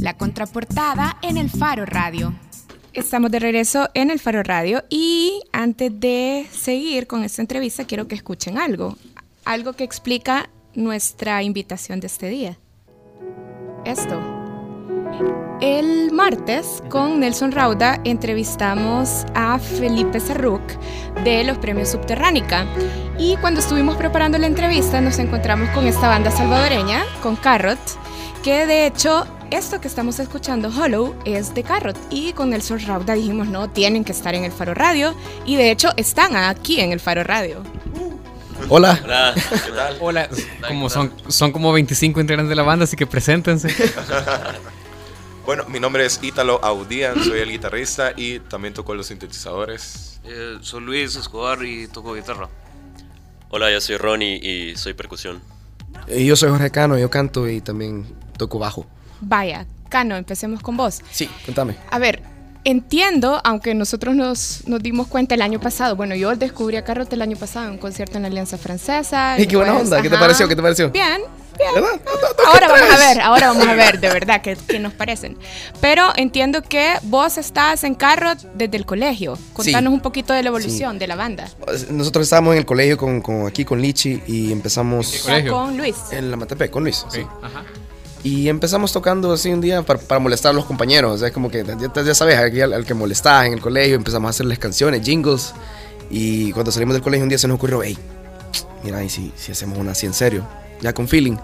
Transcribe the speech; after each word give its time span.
La 0.00 0.16
contraportada 0.16 1.18
en 1.22 1.36
el 1.36 1.48
Faro 1.48 1.86
Radio. 1.86 2.34
Estamos 2.92 3.30
de 3.30 3.38
regreso 3.38 3.88
en 3.94 4.10
el 4.10 4.18
Faro 4.18 4.42
Radio 4.42 4.84
y 4.90 5.42
antes 5.52 5.92
de 5.98 6.46
seguir 6.50 7.06
con 7.06 7.24
esta 7.24 7.40
entrevista 7.40 7.84
quiero 7.84 8.08
que 8.08 8.14
escuchen 8.14 8.58
algo, 8.58 8.96
algo 9.44 9.72
que 9.72 9.84
explica 9.84 10.50
nuestra 10.74 11.42
invitación 11.42 12.00
de 12.00 12.06
este 12.06 12.28
día. 12.28 12.58
Esto. 13.84 14.20
El 15.60 16.10
martes 16.10 16.82
con 16.88 17.20
Nelson 17.20 17.52
Rauda 17.52 18.00
entrevistamos 18.04 19.24
a 19.34 19.58
Felipe 19.58 20.18
Sarruc 20.18 20.62
de 21.22 21.44
los 21.44 21.58
premios 21.58 21.90
Subterránica 21.90 22.66
y 23.18 23.36
cuando 23.36 23.60
estuvimos 23.60 23.96
preparando 23.96 24.38
la 24.38 24.48
entrevista 24.48 25.00
nos 25.00 25.20
encontramos 25.20 25.68
con 25.70 25.86
esta 25.86 26.08
banda 26.08 26.32
salvadoreña, 26.32 27.04
con 27.22 27.36
Carrot, 27.36 27.78
que 28.42 28.66
de 28.66 28.86
hecho 28.86 29.24
esto 29.52 29.80
que 29.80 29.88
estamos 29.88 30.18
escuchando, 30.18 30.68
Hollow, 30.68 31.14
es 31.26 31.54
de 31.54 31.62
Carrot. 31.62 31.96
Y 32.10 32.32
con 32.32 32.50
Nelson 32.50 32.80
Rauda 32.80 33.14
dijimos, 33.14 33.48
no, 33.48 33.68
tienen 33.68 34.02
que 34.02 34.12
estar 34.12 34.34
en 34.34 34.44
el 34.44 34.52
Faro 34.52 34.72
Radio. 34.72 35.14
Y 35.44 35.56
de 35.56 35.70
hecho 35.70 35.90
están 35.96 36.36
aquí 36.36 36.80
en 36.80 36.90
el 36.90 37.00
Faro 37.00 37.22
Radio. 37.22 37.62
Hola. 38.68 38.98
Hola, 39.04 39.34
¿qué 39.34 39.72
tal? 39.72 39.96
Hola, 40.00 40.28
como 40.66 40.88
son, 40.88 41.12
son 41.28 41.52
como 41.52 41.72
25 41.72 42.20
integrantes 42.20 42.48
de 42.48 42.56
la 42.56 42.62
banda, 42.62 42.84
así 42.84 42.96
que 42.96 43.06
preséntense. 43.06 43.68
Bueno, 45.44 45.64
mi 45.68 45.80
nombre 45.80 46.06
es 46.06 46.20
Ítalo 46.22 46.64
Audian, 46.64 47.20
soy 47.24 47.40
el 47.40 47.50
guitarrista 47.50 48.12
y 48.16 48.38
también 48.38 48.74
toco 48.74 48.94
los 48.94 49.08
sintetizadores. 49.08 50.20
Eh, 50.22 50.58
soy 50.60 50.82
Luis 50.82 51.16
Escobar 51.16 51.64
y 51.64 51.88
toco 51.88 52.14
guitarra. 52.14 52.48
Hola, 53.50 53.68
yo 53.72 53.80
soy 53.80 53.96
Ronnie 53.96 54.36
y 54.36 54.76
soy 54.76 54.94
percusión. 54.94 55.42
Y 56.06 56.26
yo 56.26 56.36
soy 56.36 56.50
Jorge 56.50 56.70
Cano, 56.70 56.96
yo 56.96 57.10
canto 57.10 57.48
y 57.48 57.60
también 57.60 58.06
toco 58.38 58.60
bajo. 58.60 58.86
Vaya, 59.24 59.66
Cano, 59.88 60.16
empecemos 60.16 60.60
con 60.60 60.76
vos. 60.76 61.00
Sí, 61.10 61.28
contame. 61.46 61.76
A 61.90 61.98
ver, 61.98 62.22
entiendo, 62.64 63.40
aunque 63.44 63.74
nosotros 63.74 64.14
nos, 64.14 64.62
nos 64.66 64.82
dimos 64.82 65.06
cuenta 65.06 65.34
el 65.34 65.42
año 65.42 65.60
pasado, 65.60 65.96
bueno, 65.96 66.14
yo 66.14 66.34
descubrí 66.36 66.76
a 66.76 66.84
Carrot 66.84 67.12
el 67.12 67.22
año 67.22 67.36
pasado 67.36 67.66
en 67.66 67.72
un 67.72 67.78
concierto 67.78 68.16
en 68.16 68.22
la 68.22 68.28
Alianza 68.28 68.58
Francesa. 68.58 69.36
Ey, 69.36 69.46
qué 69.46 69.56
buena 69.56 69.76
onda, 69.76 70.00
¿qué 70.02 70.10
te 70.10 70.18
pareció? 70.18 70.48
¿Qué 70.48 70.56
te 70.56 70.62
pareció? 70.62 70.90
Bien, 70.90 71.20
bien. 71.58 71.74
¿Verdad? 71.74 72.00
Ahora 72.46 72.68
vamos 72.68 72.90
a 72.90 72.96
ver, 72.98 73.20
ahora 73.20 73.48
vamos 73.48 73.66
a 73.66 73.74
ver, 73.74 74.00
de 74.00 74.08
verdad, 74.08 74.40
qué, 74.42 74.56
qué 74.66 74.78
nos 74.78 74.92
parecen. 74.94 75.36
Pero 75.80 76.12
entiendo 76.16 76.62
que 76.62 76.94
vos 77.02 77.36
estás 77.38 77.84
en 77.84 77.94
Carrot 77.94 78.38
desde 78.54 78.76
el 78.76 78.86
colegio. 78.86 79.38
Contanos 79.52 79.90
Sí. 79.90 79.94
un 79.94 80.00
poquito 80.00 80.32
de 80.32 80.42
la 80.42 80.48
evolución 80.48 80.98
de 80.98 81.06
la 81.06 81.16
banda. 81.16 81.48
Nosotros 81.90 82.24
estábamos 82.24 82.52
en 82.54 82.58
el 82.60 82.66
colegio 82.66 82.96
con, 82.96 83.20
con- 83.20 83.46
aquí 83.46 83.64
con 83.64 83.80
Lichi 83.80 84.22
y 84.26 84.50
empezamos 84.52 85.10
¿Qué 85.10 85.18
O 85.18 85.20
sea, 85.22 85.32
colegio? 85.34 85.52
con 85.52 85.76
Luis. 85.76 85.96
en 86.10 86.30
la 86.30 86.36
Matepec 86.36 86.70
con 86.70 86.82
Luis. 86.84 87.04
sí. 87.10 87.20
Ajá. 87.42 87.62
Y 88.24 88.48
empezamos 88.48 88.92
tocando 88.92 89.32
así 89.32 89.50
un 89.50 89.60
día 89.60 89.82
para, 89.82 89.98
para 89.98 90.20
molestar 90.20 90.50
a 90.50 90.52
los 90.52 90.64
compañeros. 90.64 91.12
O 91.12 91.18
sea, 91.18 91.32
como 91.32 91.50
que 91.50 91.64
ya, 91.64 92.02
ya 92.02 92.14
sabes, 92.14 92.36
al, 92.38 92.72
al 92.72 92.84
que 92.84 92.94
molestaba 92.94 93.46
en 93.46 93.54
el 93.54 93.60
colegio 93.60 93.96
empezamos 93.96 94.28
a 94.28 94.30
hacerles 94.30 94.58
canciones, 94.58 95.02
jingles. 95.02 95.52
Y 96.10 96.52
cuando 96.52 96.70
salimos 96.70 96.94
del 96.94 97.02
colegio 97.02 97.24
un 97.24 97.28
día 97.28 97.38
se 97.38 97.48
nos 97.48 97.56
ocurrió, 97.56 97.82
hey, 97.82 97.98
mira, 98.84 99.02
y 99.02 99.08
si, 99.08 99.32
si 99.36 99.50
hacemos 99.50 99.78
una 99.78 99.92
así 99.92 100.06
en 100.06 100.14
serio, 100.14 100.46
ya 100.80 100.92
con 100.92 101.08
feeling. 101.08 101.36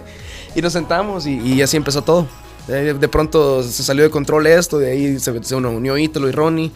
y 0.54 0.62
nos 0.62 0.72
sentamos 0.72 1.26
y, 1.26 1.38
y 1.38 1.62
así 1.62 1.76
empezó 1.76 2.02
todo. 2.02 2.26
De, 2.66 2.94
de 2.94 3.08
pronto 3.08 3.62
se 3.62 3.84
salió 3.84 4.02
de 4.02 4.10
control 4.10 4.48
esto, 4.48 4.78
de 4.78 4.90
ahí 4.90 5.20
se, 5.20 5.44
se 5.44 5.60
nos 5.60 5.74
unió 5.74 5.96
Ítalo 5.96 6.28
y 6.28 6.32
Ronnie. 6.32 6.72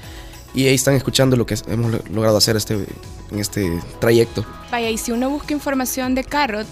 Y 0.52 0.66
ahí 0.66 0.74
están 0.74 0.94
escuchando 0.94 1.36
lo 1.36 1.46
que 1.46 1.56
hemos 1.68 1.92
logrado 2.10 2.36
hacer 2.36 2.56
este, 2.56 2.74
en 3.30 3.38
este 3.38 3.80
trayecto. 4.00 4.44
Vaya, 4.70 4.90
y 4.90 4.98
si 4.98 5.12
uno 5.12 5.30
busca 5.30 5.54
información 5.54 6.16
de 6.16 6.24
Carrot, 6.24 6.66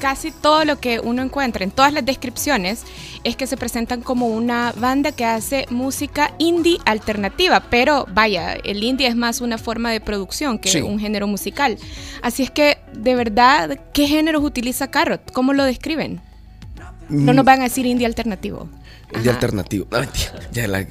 casi 0.00 0.30
todo 0.30 0.64
lo 0.64 0.78
que 0.78 1.00
uno 1.00 1.22
encuentra 1.22 1.64
en 1.64 1.70
todas 1.70 1.92
las 1.92 2.04
descripciones 2.04 2.82
es 3.24 3.36
que 3.36 3.46
se 3.46 3.56
presentan 3.56 4.02
como 4.02 4.26
una 4.28 4.72
banda 4.76 5.12
que 5.12 5.24
hace 5.24 5.66
música 5.70 6.34
indie 6.38 6.78
alternativa, 6.84 7.60
pero 7.70 8.06
vaya, 8.12 8.52
el 8.52 8.82
indie 8.82 9.06
es 9.06 9.16
más 9.16 9.40
una 9.40 9.56
forma 9.58 9.90
de 9.92 10.00
producción 10.00 10.58
que 10.58 10.68
Sí. 10.70 10.80
un 10.82 10.98
género 10.98 11.26
musical. 11.26 11.78
Así 12.22 12.42
es 12.42 12.50
que, 12.50 12.78
de 12.92 13.14
verdad, 13.14 13.80
¿qué 13.92 14.06
géneros 14.06 14.42
utiliza 14.44 14.90
Carrot? 14.90 15.32
¿Cómo 15.32 15.52
lo 15.54 15.64
describen? 15.64 16.20
No 17.08 17.32
nos 17.32 17.44
van 17.44 17.60
a 17.60 17.64
decir 17.64 17.86
indie 17.86 18.06
alternativo. 18.06 18.68
Ajá. 19.14 19.30
alternativo. 19.30 19.86
No, 19.92 20.00
mentira, 20.00 20.40
ya 20.50 20.66
la 20.66 20.84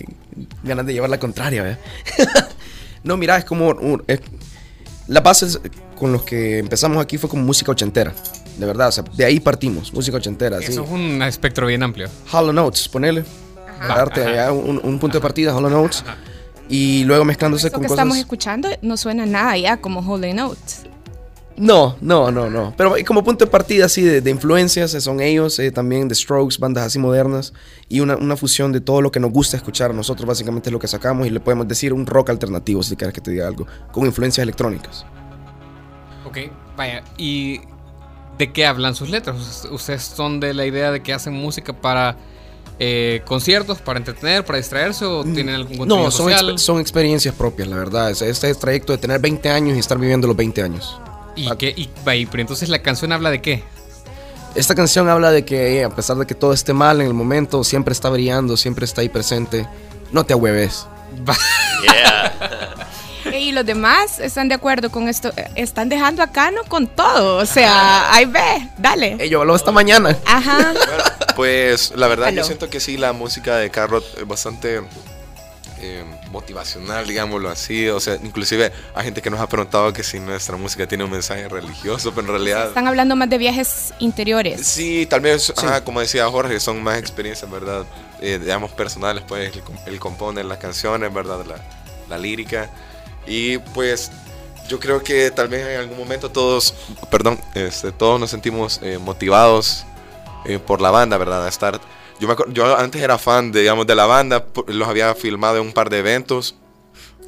ganas 0.64 0.86
de 0.86 0.94
llevar 0.94 1.10
la 1.10 1.20
contraria, 1.20 1.62
¿verdad? 1.64 1.80
no, 3.04 3.18
mira, 3.18 3.38
es 3.38 3.44
como 3.44 3.76
es- 4.08 4.22
la 5.08 5.20
base 5.20 5.48
con 5.98 6.14
los 6.14 6.24
que 6.24 6.60
empezamos 6.60 7.04
aquí 7.04 7.18
fue 7.18 7.30
como 7.30 7.44
música 7.44 7.72
ochentera, 7.72 8.14
de 8.58 8.66
verdad, 8.66 8.90
o 8.90 8.92
sea, 8.92 9.04
de 9.16 9.26
ahí 9.26 9.40
partimos, 9.40 9.94
música 9.94 10.18
ochentera, 10.18 10.60
sí. 10.60 10.66
Eso 10.72 10.84
es 10.84 10.90
un 10.90 11.22
espectro 11.24 11.68
bien 11.68 11.84
amplio. 11.84 12.08
Hollow 12.32 12.54
Notes, 12.54 12.88
ponele, 12.88 13.24
para 13.80 13.96
darte 13.96 14.40
Ajá. 14.40 14.52
un, 14.52 14.80
un 14.84 15.00
punto 15.00 15.18
de 15.18 15.22
partida, 15.22 15.56
Hollow 15.56 15.70
Notes, 15.70 16.04
y 16.70 17.04
luego 17.04 17.26
mezclándose 17.26 17.68
Eso 17.68 17.74
con 17.74 17.82
que 17.84 17.88
cosas. 17.90 18.00
estamos 18.00 18.18
escuchando 18.18 18.70
no 18.82 18.98
suena 18.98 19.26
nada 19.26 19.58
ya 19.58 19.78
como 19.78 20.00
Holy 20.00 20.34
Notes. 20.34 20.84
No, 21.56 21.98
no, 22.02 22.32
no, 22.32 22.50
no. 22.50 22.74
Pero 22.76 22.96
como 23.06 23.24
punto 23.24 23.46
de 23.46 23.52
partida 23.52 23.86
así 23.86 24.02
de, 24.02 24.22
de 24.22 24.32
influencias, 24.32 24.92
eh, 24.96 25.02
son 25.02 25.20
ellos, 25.20 25.60
eh, 25.60 25.70
también 25.72 26.08
The 26.08 26.16
Strokes, 26.16 26.58
bandas 26.58 26.84
así 26.86 26.98
modernas, 26.98 27.54
y 27.88 28.00
una, 28.00 28.16
una 28.16 28.36
fusión 28.36 28.72
de 28.72 28.82
todo 28.82 29.02
lo 29.02 29.12
que 29.12 29.20
nos 29.20 29.32
gusta 29.32 29.56
escuchar 29.58 29.92
a 29.92 29.94
nosotros, 29.94 30.26
básicamente 30.26 30.70
es 30.70 30.74
lo 30.74 30.80
que 30.80 30.88
sacamos, 30.88 31.28
y 31.28 31.30
le 31.30 31.40
podemos 31.40 31.68
decir 31.68 31.94
un 31.94 32.08
rock 32.08 32.32
alternativo, 32.32 32.82
si 32.82 32.96
quieres 32.96 33.14
que 33.14 33.22
te 33.22 33.30
diga 33.30 33.48
algo, 33.48 33.68
con 33.92 34.04
influencias 34.08 34.42
electrónicas. 34.42 35.06
Ok, 36.26 36.38
vaya. 36.76 37.04
¿Y 37.20 37.62
de 38.38 38.52
qué 38.52 38.66
hablan 38.66 38.96
sus 38.96 39.10
letras? 39.10 39.66
Ustedes- 39.72 40.04
son 40.04 40.40
de 40.40 40.54
la 40.54 40.66
idea 40.66 40.92
de 40.92 41.02
que 41.02 41.14
hacen 41.14 41.34
música 41.34 41.74
para 41.74 42.18
eh, 42.80 43.22
conciertos, 43.26 43.80
para 43.80 44.00
entretener, 44.00 44.44
para 44.44 44.58
distraerse 44.58 45.06
o 45.06 45.24
tienen 45.24 45.54
algún 45.56 45.78
contenido 45.78 45.98
Mm, 45.98 46.04
No, 46.06 46.12
son, 46.12 46.26
social? 46.32 46.50
exper- 46.50 46.58
son 46.58 46.80
experiencias 46.80 47.36
propias, 47.36 47.68
la 47.68 47.76
verdad. 47.78 48.10
Es- 48.10 48.22
Este 48.24 48.50
es 48.50 48.58
trayecto 48.58 48.92
de 48.94 48.98
tener 48.98 49.20
20 49.22 49.50
años 49.50 49.76
y 49.78 49.80
estar 49.80 49.98
viviendo 50.00 50.28
los 50.28 50.36
20 50.36 50.64
años. 50.64 51.00
¿Y 51.36 51.50
qué? 51.58 51.70
Y, 51.78 51.90
vaya, 52.04 52.28
pero 52.32 52.42
entonces 52.42 52.70
la 52.70 52.82
canción 52.82 53.12
habla 53.12 53.30
de 53.30 53.42
qué? 53.42 53.64
Esta 54.56 54.74
canción 54.76 55.08
habla 55.08 55.32
de 55.32 55.46
que 55.46 55.80
eh, 55.80 55.84
a 55.84 55.90
pesar 55.92 56.18
de 56.18 56.26
que 56.26 56.34
todo 56.36 56.52
esté 56.54 56.74
mal 56.74 57.00
en 57.02 57.08
el 57.08 57.14
momento, 57.14 57.64
siempre 57.64 57.92
está 57.92 58.10
brillando, 58.10 58.58
siempre 58.58 58.86
está 58.86 59.02
ahí 59.02 59.10
presente. 59.10 59.68
No 60.12 60.26
te 60.26 60.34
ahueves. 60.34 60.88
Yeah. 61.84 62.83
Y 63.34 63.52
los 63.52 63.66
demás 63.66 64.20
están 64.20 64.48
de 64.48 64.56
acuerdo 64.56 64.92
con 64.92 65.10
esto. 65.10 65.32
Eh, 65.36 65.50
Están 65.56 65.90
dejando 65.90 66.22
a 66.22 66.28
Cano 66.28 66.62
con 66.68 66.88
todo. 66.88 67.38
O 67.38 67.46
sea, 67.46 68.14
ahí 68.14 68.26
ve, 68.26 68.70
dale. 68.78 69.18
Hey, 69.20 69.30
yo 69.30 69.42
hablo 69.42 69.56
esta 69.56 69.72
mañana. 69.72 70.16
Ajá. 70.26 70.74
Pues 71.36 71.92
la 71.96 72.08
verdad 72.08 72.28
Aló. 72.28 72.38
yo 72.38 72.44
siento 72.44 72.70
que 72.70 72.80
sí, 72.80 72.96
la 72.98 73.12
música 73.12 73.58
de 73.58 73.72
Carrot 73.72 74.04
es 74.20 74.28
bastante 74.28 74.84
eh, 75.80 76.06
motivacional, 76.30 77.08
digámoslo 77.08 77.50
así. 77.50 77.88
O 77.90 78.00
sea, 78.00 78.16
inclusive 78.24 78.72
hay 78.94 79.04
gente 79.04 79.22
que 79.24 79.32
nos 79.32 79.40
ha 79.40 79.48
preguntado 79.50 79.92
que 79.94 80.04
si 80.04 80.20
nuestra 80.20 80.56
música 80.58 80.86
tiene 80.88 81.04
un 81.04 81.10
mensaje 81.12 81.50
religioso, 81.50 82.12
pero 82.14 82.28
en 82.28 82.34
realidad... 82.34 82.68
Están 82.68 82.88
hablando 82.88 83.16
más 83.16 83.30
de 83.32 83.40
viajes 83.40 83.94
interiores. 83.98 84.66
Sí, 84.68 85.08
tal 85.10 85.22
vez, 85.22 85.52
ajá, 85.58 85.84
como 85.84 86.02
decía 86.02 86.30
Jorge, 86.30 86.60
son 86.60 86.84
más 86.84 87.00
experiencias, 87.00 87.50
¿verdad? 87.50 87.84
Eh, 88.22 88.38
digamos, 88.40 88.72
personales, 88.72 89.24
pues, 89.28 89.52
él 89.88 90.00
compone 90.00 90.44
las 90.44 90.60
canciones, 90.60 91.12
¿verdad? 91.12 91.44
La, 91.48 91.56
la 92.10 92.18
lírica. 92.20 92.70
Y 93.28 93.58
pues, 93.58 94.12
yo 94.68 94.80
creo 94.80 95.04
que 95.04 95.32
tal 95.32 95.48
vez 95.48 95.66
en 95.68 95.80
algún 95.80 95.98
momento 95.98 96.30
todos, 96.30 96.74
perdón, 97.12 97.40
este, 97.56 97.92
todos 97.92 98.20
nos 98.20 98.30
sentimos 98.32 98.80
eh, 98.82 98.98
motivados 98.98 99.86
eh, 100.46 100.60
por 100.60 100.82
la 100.82 100.92
banda, 100.92 101.18
¿verdad? 101.18 101.46
A 101.46 101.50
estar... 101.50 101.80
Yo, 102.20 102.28
me 102.28 102.36
acuer- 102.36 102.54
yo 102.54 102.78
antes 102.78 103.02
era 103.02 103.18
fan, 103.18 103.52
de, 103.52 103.62
digamos, 103.62 103.88
de 103.88 103.96
la 103.96 104.06
banda, 104.06 104.46
los 104.68 104.88
había 104.88 105.14
filmado 105.16 105.58
en 105.58 105.64
un 105.68 105.74
par 105.74 105.90
de 105.90 106.00
eventos 106.00 106.56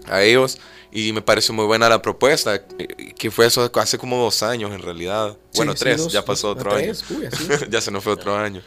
a 0.08 0.22
ellos 0.22 0.60
y 0.92 1.12
me 1.12 1.22
pareció 1.22 1.54
muy 1.54 1.66
buena 1.66 1.90
la 1.90 2.02
propuesta, 2.02 2.56
eh, 2.56 3.14
que 3.18 3.32
fue 3.32 3.48
eso 3.48 3.70
hace 3.74 3.98
como 3.98 4.18
dos 4.22 4.44
años 4.44 4.72
en 4.72 4.82
realidad. 4.82 5.36
Bueno, 5.56 5.72
Sí, 5.74 5.80
sí, 5.80 5.84
tres, 5.84 5.98
dos, 5.98 6.14
ya 6.14 6.24
pasó 6.24 6.52
otro 6.52 6.72
tres, 6.72 7.04
año. 7.10 7.20
uy, 7.20 7.28
ya 7.70 7.82
se 7.82 7.92
nos 7.92 8.04
fue 8.04 8.14
otro 8.14 8.38
año. 8.38 8.62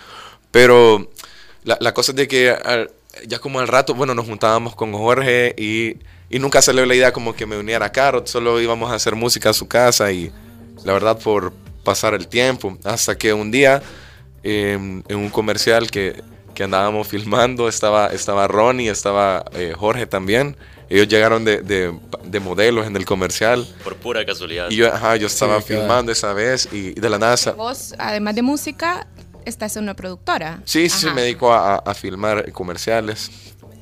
Pero 0.50 1.08
la, 1.64 1.78
la 1.80 1.94
cosa 1.94 2.12
es 2.12 2.16
de 2.16 2.28
que 2.28 2.50
al- 2.50 2.90
ya 3.26 3.38
como 3.38 3.60
al 3.60 3.68
rato, 3.68 3.94
bueno, 3.94 4.14
nos 4.14 4.26
juntábamos 4.26 4.74
con 4.74 4.92
Jorge 4.92 5.54
y, 5.56 5.96
y 6.30 6.38
nunca 6.38 6.60
salió 6.62 6.84
la 6.86 6.94
idea 6.94 7.12
como 7.12 7.34
que 7.34 7.46
me 7.46 7.56
uniera 7.58 7.86
a 7.86 7.92
Carrot, 7.92 8.26
solo 8.26 8.60
íbamos 8.60 8.90
a 8.90 8.94
hacer 8.94 9.14
música 9.14 9.50
a 9.50 9.52
su 9.52 9.66
casa 9.68 10.10
y 10.12 10.30
la 10.84 10.92
verdad 10.92 11.18
por 11.18 11.52
pasar 11.84 12.14
el 12.14 12.28
tiempo. 12.28 12.76
Hasta 12.84 13.16
que 13.16 13.32
un 13.32 13.50
día 13.50 13.82
eh, 14.42 14.72
en 14.72 15.16
un 15.16 15.30
comercial 15.30 15.90
que, 15.90 16.22
que 16.54 16.64
andábamos 16.64 17.08
filmando 17.08 17.68
estaba, 17.68 18.08
estaba 18.08 18.46
Ronnie, 18.46 18.88
estaba 18.90 19.44
eh, 19.52 19.72
Jorge 19.76 20.06
también. 20.06 20.56
Ellos 20.90 21.08
llegaron 21.08 21.44
de, 21.44 21.60
de- 21.62 21.98
de 22.24 22.40
modelos 22.40 22.86
en 22.86 22.96
el 22.96 23.04
comercial. 23.04 23.66
Por 23.84 23.96
pura 23.96 24.24
casualidad. 24.24 24.70
Y 24.70 24.76
yo, 24.76 24.92
ajá, 24.94 25.16
yo 25.16 25.26
estaba 25.26 25.60
Sí, 25.60 25.68
filmando 25.74 26.12
esa 26.12 26.32
vez 26.34 26.68
y, 26.72 26.88
y 26.88 26.92
de 26.94 27.08
la 27.10 27.18
nada... 27.18 27.36
Vos, 27.56 27.94
además 27.98 28.34
de 28.34 28.42
música, 28.42 29.06
estás 29.44 29.76
en 29.76 29.82
una 29.84 29.94
productora. 29.94 30.60
Sí, 30.64 30.88
sí, 30.88 31.06
Ajá. 31.06 31.14
me 31.14 31.22
dedico 31.22 31.52
a, 31.52 31.74
a- 31.74 31.78
a 31.78 31.94
filmar 31.94 32.50
comerciales. 32.52 33.30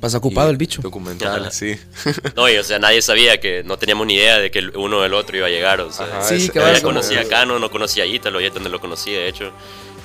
Pasa 0.01 0.19
ocupado 0.19 0.49
y 0.49 0.51
el 0.53 0.57
bicho. 0.57 0.83
Documentales, 0.83 1.55
sí. 1.55 1.79
No, 2.37 2.49
y 2.49 2.57
o 2.59 2.65
sea, 2.65 2.79
nadie 2.79 3.01
sabía 3.03 3.41
que 3.41 3.63
no 3.65 3.79
teníamos 3.79 4.07
ni 4.07 4.15
idea 4.17 4.39
de 4.39 4.51
que 4.51 4.59
el 4.59 4.77
uno 4.77 5.01
del 5.03 5.15
otro 5.15 5.37
iba 5.37 5.47
a 5.47 5.51
llegar. 5.51 5.81
O 5.81 5.91
sea, 5.93 6.07
Ajá, 6.07 6.23
Sí, 6.23 6.35
es- 6.37 6.51
que 6.51 6.59
era 6.59 6.69
vaya 6.69 6.79
ya 6.79 6.85
conocía 6.85 7.21
a 7.21 7.25
Cano, 7.25 7.59
no 7.59 7.71
conocía 7.71 8.05
a 8.05 8.07
Ítalo, 8.07 8.41
Ítalo 8.41 8.65
no 8.65 8.69
lo 8.71 8.81
conocía, 8.81 9.19
de 9.19 9.29
hecho. 9.29 9.53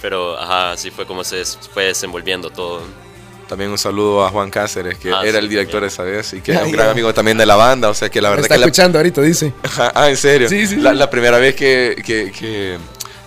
Pero, 0.02 0.38
ajá, 0.40 0.72
así 0.72 0.90
fue 0.92 1.06
como 1.06 1.24
se 1.24 1.44
fue 1.74 1.86
desenvolviendo 1.86 2.50
todo. 2.50 2.82
También 3.48 3.70
un 3.70 3.78
saludo 3.78 4.26
a 4.26 4.30
Juan 4.30 4.50
Cáceres, 4.50 4.98
que 4.98 5.12
Ah, 5.12 5.22
era 5.24 5.34
sí, 5.34 5.38
el 5.40 5.50
director 5.50 5.82
también. 5.82 5.88
esa 5.92 6.04
vez 6.04 6.34
y 6.34 6.42
que 6.42 6.54
es 6.54 6.58
Ay, 6.58 6.66
un 6.68 6.72
gran 6.72 6.90
amigo 6.90 7.14
también 7.14 7.38
de 7.38 7.46
la 7.46 7.56
banda. 7.58 7.90
O 7.90 7.94
sea 7.94 8.10
que 8.10 8.22
la 8.22 8.30
Me 8.30 8.36
verdad 8.38 8.46
está 8.46 8.56
que 8.56 8.60
la, 8.62 8.66
escuchando 8.68 8.98
ahorita, 8.98 9.22
dice. 9.22 9.54
Ajá, 9.62 9.92
ah, 9.94 10.10
en 10.10 10.16
serio. 10.18 10.48
Sí, 10.48 10.66
sí, 10.68 10.78
La, 10.78 10.92
sí. 10.92 10.98
la 10.98 11.10
primera 11.10 11.38
vez 11.38 11.54
que, 11.56 12.02
que- 12.06 12.32
que- 12.32 12.78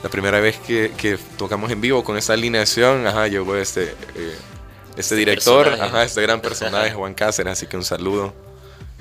la 0.03 0.09
primera 0.11 0.41
vez 0.41 0.57
que, 0.67 0.93
que 0.97 1.19
tocamos 1.39 1.71
en 1.71 1.81
vivo 1.81 2.03
con 2.05 2.17
esa 2.17 2.33
alineación, 2.33 3.07
ajá, 3.07 3.27
llegó 3.29 3.55
este 3.57 3.95
eh, 4.17 4.35
este 4.97 5.17
director, 5.17 5.67
personaje. 5.67 5.91
ajá, 5.91 6.05
este 6.05 6.23
gran 6.23 6.41
personaje 6.41 6.93
Juan 6.93 7.15
Cáceres, 7.15 7.53
así 7.53 7.67
que 7.67 7.77
un 7.77 7.85
saludo. 7.85 8.33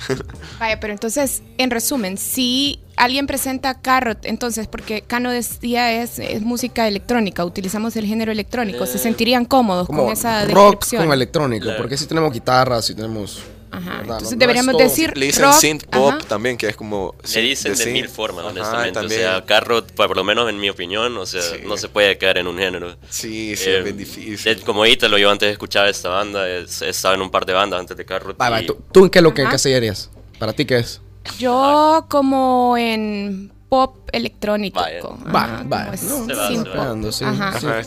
Vaya, 0.60 0.80
pero 0.80 0.94
entonces, 0.94 1.44
en 1.58 1.70
resumen, 1.72 2.18
si 2.18 2.80
alguien 2.96 3.28
presenta 3.28 3.80
Carrot, 3.80 4.26
entonces, 4.26 4.68
porque 4.68 5.02
Cano 5.02 5.32
decía 5.32 5.92
es, 6.02 6.20
es 6.20 6.42
música 6.42 6.88
electrónica, 6.88 7.46
utilizamos 7.46 7.96
el 7.96 8.06
género 8.06 8.32
electrónico, 8.32 8.86
¿se 8.86 8.98
sentirían 8.98 9.46
cómodos 9.46 9.88
Como 9.88 10.06
con 10.06 10.14
esa 10.14 10.46
rock 10.46 10.72
descripción? 10.72 11.06
con 11.06 11.14
electrónico, 11.14 11.70
porque 11.78 11.98
si 11.98 12.06
tenemos 12.06 12.34
guitarras, 12.34 12.86
si 12.86 12.96
tenemos... 12.96 13.44
Ajá, 13.76 14.00
entonces 14.02 14.24
No- 14.30 14.36
no 14.36 14.38
deberíamos 14.40 14.72
todo. 14.74 14.84
decir 14.84 15.18
Le 15.18 15.26
dicen 15.28 15.44
rock, 15.46 15.54
synth 15.56 15.86
pop 15.88 16.14
ajá. 16.16 16.28
también, 16.28 16.58
que 16.58 16.68
es 16.68 16.76
como... 16.76 17.16
Se 17.24 17.40
dicen 17.42 17.76
de, 17.76 17.86
mil 17.88 18.08
formas, 18.10 18.46
honestamente. 18.46 19.00
O 19.00 19.10
sea, 19.10 19.44
Carrot, 19.46 19.92
por 19.94 20.16
lo 20.16 20.24
menos 20.24 20.50
en 20.50 20.60
mi 20.60 20.70
opinión, 20.70 21.18
o 21.18 21.26
sea, 21.26 21.42
Sí. 21.42 21.58
no 21.66 21.78
se 21.78 21.88
puede 21.90 22.18
quedar 22.18 22.38
en 22.38 22.48
un 22.48 22.58
género. 22.58 22.96
Sí, 23.10 23.56
sí, 23.56 23.70
Eh, 23.70 23.78
es 23.80 23.84
bien 23.84 23.98
difícil. 23.98 24.62
como 24.64 24.86
Ítalo, 24.86 25.18
yo 25.18 25.32
antes 25.32 25.52
escuchaba 25.52 25.90
esta 25.90 26.10
banda, 26.10 26.48
es- 26.50 26.82
estaba 26.82 27.16
en 27.16 27.22
un 27.22 27.32
par 27.32 27.46
de 27.46 27.54
bandas 27.54 27.80
antes 27.80 27.96
de 27.98 28.06
Carrot. 28.06 28.40
Va, 28.40 28.50
va, 28.50 28.62
y- 28.62 28.66
¿tú, 28.66 28.78
tú 28.92 29.04
en 29.06 29.10
qué 29.10 29.20
es 29.20 29.24
lo 29.24 29.34
que 29.34 29.42
Ajá. 29.42 29.52
encasillarías? 29.52 30.10
¿Para 30.38 30.54
ti 30.54 30.66
qué 30.66 30.80
es? 30.80 31.00
Yo 31.40 32.06
como 32.10 32.76
en 32.78 33.53
pop 33.74 34.08
electrónico. 34.12 34.80
Va, 35.34 35.64
va. 35.64 35.90
es 35.96 36.04
No, 36.04 36.28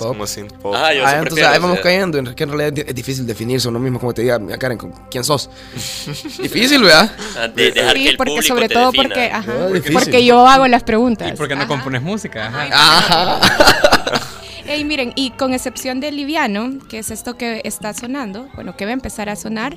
como 0.01 0.27
synth 0.27 0.53
pop. 0.55 0.75
Ajá, 0.75 0.93
yo 0.93 1.07
Ah, 1.07 1.19
entonces 1.19 1.47
ahí 1.47 1.61
vamos 1.61 1.79
cayendo, 1.79 2.19
en 2.19 2.35
que 2.35 2.43
en 2.43 2.51
realidad 2.51 2.85
es 2.89 2.93
difícil 2.93 3.25
definirse 3.25 3.69
uno 3.69 3.79
mismo, 3.79 4.01
como 4.01 4.13
te 4.13 4.23
diga, 4.23 4.37
mira, 4.41 4.59
Karen, 4.59 4.79
¿quién 5.09 5.23
sos? 5.23 5.49
difícil, 6.43 6.83
¿verdad? 6.83 7.09
ah, 7.39 7.47
de- 7.47 7.71
dejar 7.71 7.95
que 7.95 8.01
Sí, 8.01 8.09
el 8.09 8.17
porque 8.17 8.31
público 8.33 8.49
sobre 8.55 8.67
te 8.69 8.75
todo 8.75 8.87
defina. 8.91 9.05
porque, 9.09 9.31
ajá, 9.31 9.53
Ah, 9.61 9.67
difícil. 9.69 9.93
porque 9.93 10.25
yo 10.25 10.45
hago 10.49 10.67
las 10.67 10.83
preguntas. 10.83 11.29
¿Y 11.33 11.37
por 11.37 11.47
qué 11.47 11.55
no 11.55 11.61
Ajá. 11.61 11.69
compones 11.69 12.03
música? 12.03 12.49
Ajá. 12.49 12.67
Ajá. 12.73 13.41
Ey, 14.69 14.83
miren, 14.85 15.13
y 15.15 15.31
con 15.31 15.55
excepción 15.55 16.01
de 16.01 16.11
Liviano, 16.11 16.81
que 16.89 16.99
es 16.99 17.13
esto 17.13 17.37
que 17.37 17.61
está 17.63 17.95
sonando, 17.95 18.49
bueno, 18.57 18.77
que 18.77 18.85
va 18.85 18.91
a 18.91 18.95
empezar 18.95 19.29
a 19.29 19.37
sonar, 19.37 19.77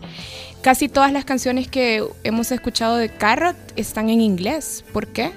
casi 0.63 0.89
todas 0.89 1.11
las 1.13 1.25
canciones 1.25 1.67
que 1.67 2.03
hemos 2.23 2.51
escuchado 2.51 2.97
de 2.97 3.09
Carrot 3.09 3.55
están 3.75 4.09
en 4.09 4.19
inglés. 4.21 4.83
¿Por 4.91 5.05
qué? 5.05 5.31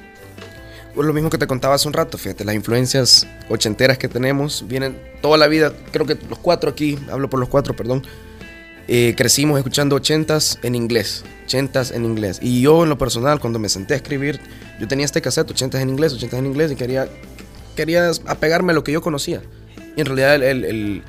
Pues 0.94 1.06
lo 1.06 1.15
mismo 1.15 1.31
que 1.31 1.39
te 1.39 1.47
contaba 1.47 1.75
hace 1.75 1.89
un 1.89 1.94
rato, 1.94 2.19
fíjate, 2.19 2.44
las 2.44 2.55
influencias 2.55 3.27
ochenteras 3.49 3.97
que 3.97 4.09
tenemos 4.09 4.65
vienen 4.69 4.99
toda 5.23 5.39
la 5.39 5.47
vida, 5.47 5.73
creo 5.91 6.05
que 6.05 6.19
los 6.29 6.39
cuatro 6.39 6.71
aquí, 6.71 6.99
hablo 7.11 7.31
por 7.31 7.41
los 7.41 7.49
cuatro, 7.49 7.75
perdón, 7.75 8.03
eh, 8.89 9.15
crecimos 9.17 9.56
escuchando 9.56 9.97
ochentas 9.97 10.59
en 10.62 10.75
inglés, 10.75 11.25
ochentas 11.44 11.93
en 11.93 12.05
inglés. 12.05 12.41
Y 12.43 12.61
yo 12.61 12.83
en 12.83 12.91
lo 12.91 12.99
personal, 12.99 13.41
cuando 13.41 13.59
me 13.59 13.71
senté 13.71 13.94
a 13.94 13.97
escribir, 13.97 14.39
yo 14.79 14.89
tenía 14.89 15.06
este 15.06 15.23
cassette, 15.23 15.50
ochentas 15.50 15.81
en 15.81 15.89
inglés, 15.89 16.12
ochentas 16.12 16.39
en 16.39 16.47
inglés, 16.47 16.73
y 16.73 16.77
quería, 16.77 17.09
quería 17.75 18.11
apegarme 18.27 18.73
a 18.73 18.75
lo 18.75 18.85
que 18.85 18.93
yo 18.93 19.00
conocía. 19.00 19.41
Y 19.97 20.00
en 20.00 20.06
realidad 20.06 20.35
el, 20.35 21.03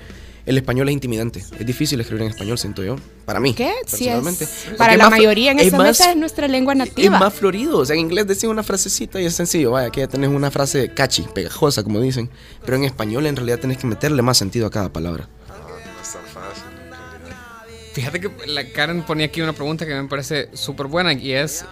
el 0.45 0.57
español 0.57 0.90
es 0.90 0.94
intimidante, 0.94 1.40
es 1.40 1.66
difícil 1.66 2.00
escribir 2.01 2.24
en 2.24 2.30
español, 2.31 2.57
siento 2.57 2.84
yo, 2.84 2.98
para 3.25 3.40
mí. 3.40 3.54
¿Qué? 3.54 3.72
Sí, 3.86 4.06
personalmente. 4.06 4.44
es, 4.44 4.50
Porque 4.66 4.78
para 4.78 4.92
es 4.94 4.98
la 5.00 5.10
mayoría 5.10 5.51
en 5.51 5.60
es 5.60 5.68
esa 5.68 5.78
mesa 5.78 6.12
es 6.12 6.18
nuestra 6.18 6.48
lengua 6.48 6.75
nativa. 6.75 7.16
es 7.16 7.22
más 7.22 7.34
florido. 7.34 7.78
O 7.80 7.86
sea, 7.86 7.94
en 7.95 8.01
inglés 8.01 8.28
decís 8.28 8.44
una 8.45 8.63
frasecita 8.63 9.22
y 9.22 9.25
es 9.25 9.34
sencillo. 9.36 9.72
Vaya, 9.72 9.90
que 9.90 10.01
ya 10.01 10.07
tenés 10.07 10.30
una 10.30 10.51
frase 10.51 10.90
catchy, 10.94 11.24
pegajosa, 11.34 11.84
como 11.84 12.00
dicen. 12.01 12.30
Pero 12.66 12.75
en 12.78 12.84
español, 12.84 13.25
en 13.25 13.36
realidad, 13.38 13.60
tenés 13.60 13.78
que 13.78 13.88
meterle 13.88 14.22
más 14.22 14.38
sentido 14.38 14.68
a 14.68 14.69
cada 14.72 14.92
palabra. 14.92 15.30
No 15.48 16.01
es 16.01 16.12
tan 16.12 16.22
fácil, 16.24 16.63
en 16.84 16.92
realidad. 16.92 17.94
Fíjate 17.94 18.19
que 18.19 18.31
la 18.48 18.66
Karen 18.69 19.04
ponía 19.04 19.28
aquí 19.28 19.42
una 19.42 19.54
pregunta 19.54 19.86
que 19.86 19.94
me 19.96 20.07
parece 20.10 20.50
súper 20.54 20.88
buena 20.88 21.13
y 21.13 21.31
es 21.31 21.63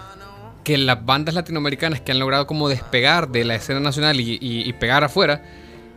que 0.64 0.78
las 0.78 1.04
bandas 1.06 1.34
latinoamericanas 1.36 2.02
que 2.02 2.12
han 2.12 2.20
logrado 2.20 2.46
como 2.48 2.70
despegar 2.70 3.30
de 3.30 3.44
la 3.44 3.56
escena 3.56 3.80
nacional 3.80 4.20
y, 4.20 4.38
y- 4.40 4.62
y 4.70 4.74
pegar 4.74 5.04
afuera, 5.04 5.44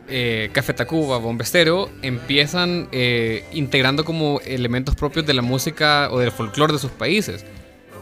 eh, 0.09 0.51
Café 0.53 0.75
Tacuba, 0.75 1.19
Bombestero, 1.19 1.91
empiezan 2.03 2.89
eh, 2.93 3.45
integrando 3.53 4.05
como 4.05 4.41
elementos 4.45 4.95
propios 4.95 5.27
de 5.27 5.35
la 5.35 5.43
música 5.43 6.09
o 6.11 6.19
del 6.19 6.31
folclore 6.31 6.73
de 6.73 6.79
sus 6.79 6.91
países. 6.91 7.45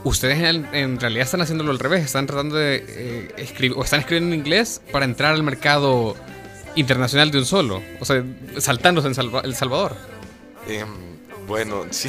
Ustedes 0.05 0.43
en, 0.43 0.99
realidad 0.99 1.25
están 1.25 1.43
haciéndolo 1.43 1.71
al 1.71 1.79
revés, 1.79 2.05
están 2.05 2.27
tratando 2.27 2.57
de 2.57 2.85
eh, 2.89 3.35
escribir 3.37 3.77
o 3.79 3.85
están 3.85 4.01
escribiendo 4.01 4.35
en 4.35 4.41
inglés 4.41 4.83
para 4.91 5.05
entrar 5.05 5.33
al 5.33 5.45
mercado 5.45 6.17
internacional 6.75 7.31
de 7.31 7.39
un 7.39 7.47
solo, 7.47 7.83
o 8.01 8.05
sea, 8.05 8.25
saltándose 8.59 9.07
en 9.09 9.15
El 9.45 9.55
Salvador. 9.55 9.95
Em, 10.67 10.89
bueno, 11.47 11.85
sí, 11.91 12.09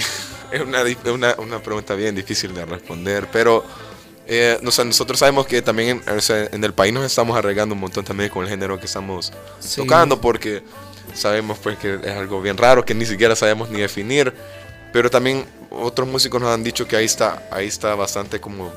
es 0.52 0.62
una, 0.62 0.84
una, 1.12 1.36
una 1.38 1.60
pregunta 1.60 1.94
bien 1.94 2.16
difícil 2.16 2.56
de 2.56 2.66
responder, 2.66 3.28
pero 3.32 3.64
eh, 4.28 4.58
no 4.62 4.72
sé, 4.72 4.86
nosotros 4.86 5.20
sabemos 5.20 5.46
que 5.48 5.62
también 5.62 6.02
en, 6.08 6.18
o 6.18 6.22
sea, 6.22 6.46
en 6.52 6.64
el 6.64 6.74
país 6.74 6.94
nos 6.94 7.06
estamos 7.06 7.38
arreglando 7.38 7.76
un 7.76 7.82
montón 7.82 8.06
también 8.06 8.30
con 8.30 8.44
el 8.44 8.50
género 8.50 8.80
que 8.80 8.86
estamos 8.86 9.32
Sí. 9.60 9.82
tocando, 9.82 10.20
porque 10.22 10.64
sabemos 11.14 11.58
pues 11.60 11.78
que 11.78 11.96
es 11.96 12.12
algo 12.12 12.42
bien 12.42 12.58
raro, 12.58 12.86
que 12.86 12.94
ni 12.94 13.06
siquiera 13.06 13.36
sabemos 13.36 13.70
ni 13.70 13.80
definir, 13.82 14.34
pero 14.92 15.10
también 15.10 15.46
otros 15.70 16.08
músicos 16.08 16.40
nos 16.42 16.50
han 16.52 16.64
dicho 16.64 16.88
que 16.88 16.96
ahí 16.96 17.06
está, 17.06 17.48
ahí 17.52 17.68
está 17.68 17.96
bastante 17.96 18.40
como 18.40 18.72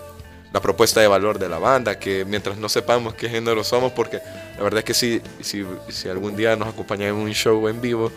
la 0.52 0.60
propuesta 0.60 1.00
de 1.00 1.06
valor 1.08 1.38
de 1.38 1.48
la 1.48 1.58
banda, 1.58 1.98
que 1.98 2.24
mientras 2.24 2.56
no 2.56 2.68
sepamos 2.68 3.14
qué 3.14 3.28
género 3.28 3.62
somos, 3.62 3.92
porque 3.92 4.20
la 4.56 4.62
verdad 4.62 4.78
es 4.78 4.84
que 4.84 4.94
si, 4.94 5.20
si, 5.42 5.64
si 5.90 6.08
algún 6.08 6.34
día 6.36 6.56
nos 6.56 6.68
acompañan 6.68 7.08
en 7.08 7.14
un 7.14 7.30
show 7.32 7.68
en 7.68 7.80
vivo, 7.80 8.10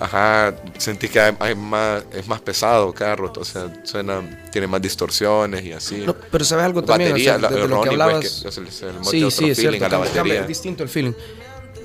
ajá, 0.00 0.54
sentí 0.78 1.08
que 1.08 1.20
hay, 1.20 1.36
hay 1.38 1.54
más, 1.54 2.02
es 2.12 2.26
más 2.26 2.40
pesado 2.40 2.92
Carrot, 2.92 3.36
o 3.38 3.44
sea, 3.44 3.72
suena, 3.84 4.22
tiene 4.50 4.66
más 4.66 4.80
distorsiones 4.82 5.64
y 5.64 5.72
así. 5.72 6.02
No, 6.06 6.14
pero 6.14 6.44
sabes 6.44 6.64
algo 6.64 6.82
también, 6.82 7.10
batería, 7.10 7.36
o 7.36 7.40
sea, 7.40 7.48
de, 7.48 7.54
de 7.56 7.62
el 7.62 7.70
lo 7.70 7.80
que 7.82 7.88
hablabas. 7.90 8.14
pues, 8.20 8.42
que 8.42 8.48
es 8.48 8.58
el, 8.58 8.66
es 8.66 8.82
el 8.82 9.04
sí, 9.04 9.30
sí, 9.30 9.50
es 9.50 9.58
cierto. 9.58 9.86
cambia- 10.14 10.42
distinto 10.46 10.82
el 10.82 10.88
feeling. 10.88 11.12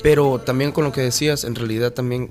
Pero 0.02 0.38
también 0.40 0.72
con 0.72 0.84
lo 0.84 0.92
que 0.92 1.02
decías, 1.02 1.44
en 1.44 1.54
realidad 1.54 1.92
también 1.92 2.30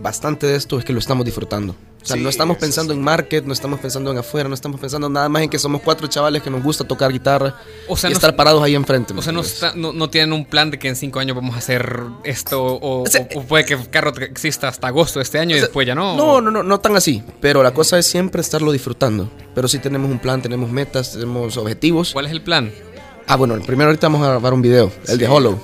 bastante 0.00 0.46
de 0.46 0.56
esto 0.56 0.78
es 0.78 0.84
que 0.84 0.92
lo 0.92 0.98
estamos 0.98 1.24
disfrutando. 1.24 1.74
O 2.02 2.06
sea, 2.08 2.16
Sí, 2.16 2.22
no 2.22 2.28
estamos 2.28 2.56
pensando 2.58 2.92
sí. 2.92 2.98
en 3.00 3.04
market, 3.04 3.44
no 3.44 3.52
estamos 3.52 3.80
pensando 3.80 4.12
en 4.12 4.18
afuera, 4.18 4.48
no 4.48 4.54
estamos 4.54 4.78
pensando 4.80 5.08
nada 5.08 5.28
más 5.28 5.42
en 5.42 5.50
que 5.50 5.58
somos 5.58 5.82
cuatro 5.82 6.06
chavales 6.06 6.40
que 6.40 6.50
nos 6.50 6.62
gusta 6.62 6.84
tocar 6.84 7.10
guitarra 7.12 7.56
O 7.88 7.96
sea, 7.96 8.10
y 8.10 8.12
no 8.12 8.16
estar 8.16 8.30
es- 8.30 8.36
parados 8.36 8.62
ahí 8.62 8.76
enfrente. 8.76 9.12
¿me 9.12 9.18
O 9.18 9.22
sea, 9.24 9.32
no, 9.32 9.40
está- 9.40 9.72
no, 9.74 9.92
no 9.92 10.08
tienen 10.08 10.32
un 10.32 10.44
plan 10.46 10.70
de 10.70 10.78
que 10.78 10.86
en 10.86 10.94
cinco 10.94 11.18
años 11.18 11.34
vamos 11.34 11.56
a 11.56 11.58
hacer 11.58 12.00
esto 12.22 12.62
o, 12.64 13.02
O 13.02 13.06
sea, 13.08 13.26
o- 13.34 13.42
puede 13.42 13.64
que 13.64 13.76
Carrot 13.90 14.18
exista 14.22 14.68
hasta 14.68 14.86
agosto 14.86 15.18
de 15.18 15.24
este 15.24 15.40
año 15.40 15.56
y 15.56 15.60
después 15.60 15.84
ya 15.84 15.96
no. 15.96 16.16
No, 16.16 16.40
no, 16.40 16.52
no, 16.52 16.62
no 16.62 16.78
tan 16.78 16.94
así. 16.94 17.24
Pero 17.40 17.64
la 17.64 17.74
cosa 17.74 17.98
es 17.98 18.06
siempre 18.06 18.40
estarlo 18.40 18.70
disfrutando. 18.70 19.28
Pero 19.56 19.66
sí 19.66 19.78
tenemos 19.80 20.08
un 20.08 20.20
plan, 20.20 20.40
tenemos 20.40 20.70
metas, 20.70 21.12
tenemos 21.14 21.56
objetivos. 21.56 22.12
¿Cuál 22.12 22.26
es 22.26 22.32
el 22.32 22.42
plan? 22.42 22.70
Ah, 23.26 23.34
bueno, 23.34 23.54
el 23.56 23.62
primero 23.62 23.88
ahorita 23.90 24.06
vamos 24.06 24.22
a 24.24 24.30
grabar 24.30 24.54
un 24.54 24.62
video, 24.62 24.92
el 25.08 25.18
de 25.18 25.26
Hollow. 25.26 25.58